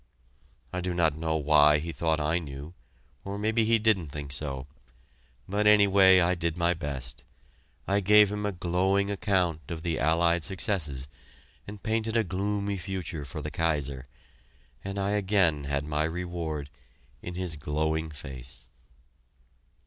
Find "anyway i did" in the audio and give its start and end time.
5.67-6.57